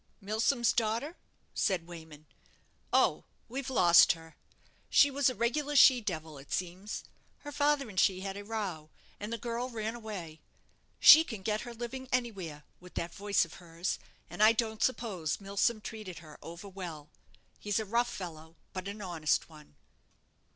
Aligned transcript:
"Milsom's 0.19 0.73
daughter?" 0.73 1.15
said 1.53 1.85
Wayman. 1.85 2.25
"Oh, 2.91 3.23
we've 3.47 3.69
lost 3.69 4.13
her 4.13 4.35
She 4.89 5.11
was 5.11 5.29
a 5.29 5.35
regular 5.35 5.75
she 5.75 6.01
devil, 6.01 6.39
it 6.39 6.51
seems. 6.51 7.03
Her 7.41 7.51
father 7.51 7.87
and 7.87 7.99
she 7.99 8.21
had 8.21 8.35
a 8.35 8.43
row, 8.43 8.89
and 9.19 9.31
the 9.31 9.37
girl 9.37 9.69
ran 9.69 9.93
away. 9.93 10.41
She 10.99 11.23
can 11.23 11.43
get 11.43 11.61
her 11.61 11.73
living 11.75 12.07
anywhere 12.11 12.63
with 12.79 12.95
that 12.95 13.13
voice 13.13 13.45
of 13.45 13.57
hers; 13.61 13.99
and 14.27 14.41
I 14.41 14.53
don't 14.53 14.81
suppose 14.81 15.39
Milsom 15.39 15.81
treated 15.81 16.17
her 16.17 16.39
over 16.41 16.67
well. 16.67 17.11
He's 17.59 17.77
a 17.79 17.85
rough 17.85 18.11
fellow, 18.11 18.55
but 18.73 18.87
an 18.87 19.03
honest 19.03 19.49
one." 19.49 19.75